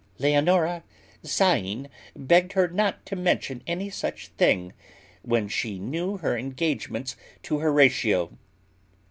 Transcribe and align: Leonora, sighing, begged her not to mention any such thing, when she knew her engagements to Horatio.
Leonora, 0.17 0.81
sighing, 1.21 1.87
begged 2.15 2.53
her 2.53 2.67
not 2.67 3.05
to 3.05 3.15
mention 3.15 3.61
any 3.67 3.87
such 3.91 4.29
thing, 4.29 4.73
when 5.21 5.47
she 5.47 5.77
knew 5.77 6.17
her 6.17 6.35
engagements 6.35 7.15
to 7.43 7.59
Horatio. 7.59 8.35